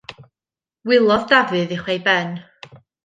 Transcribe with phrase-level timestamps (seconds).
[0.91, 2.33] Wylodd Dafydd uwch ei ben.